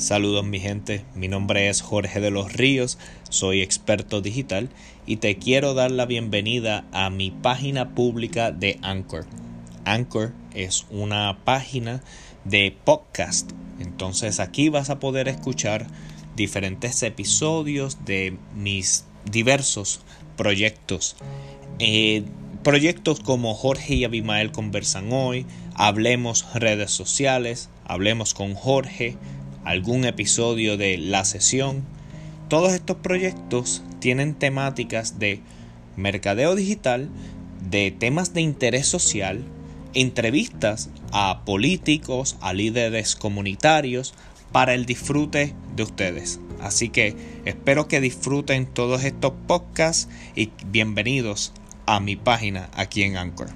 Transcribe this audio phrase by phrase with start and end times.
[0.00, 2.96] Saludos mi gente, mi nombre es Jorge de los Ríos,
[3.28, 4.70] soy experto digital
[5.04, 9.26] y te quiero dar la bienvenida a mi página pública de Anchor.
[9.84, 12.02] Anchor es una página
[12.46, 15.86] de podcast, entonces aquí vas a poder escuchar
[16.34, 20.00] diferentes episodios de mis diversos
[20.38, 21.14] proyectos.
[21.78, 22.24] Eh,
[22.62, 25.44] proyectos como Jorge y Abimael conversan hoy,
[25.74, 29.18] Hablemos redes sociales, Hablemos con Jorge,
[29.64, 31.84] algún episodio de La Sesión.
[32.48, 35.40] Todos estos proyectos tienen temáticas de
[35.96, 37.08] mercadeo digital,
[37.68, 39.44] de temas de interés social,
[39.94, 44.14] entrevistas a políticos, a líderes comunitarios,
[44.52, 46.40] para el disfrute de ustedes.
[46.60, 51.52] Así que espero que disfruten todos estos podcasts y bienvenidos
[51.86, 53.48] a mi página aquí en Anchor.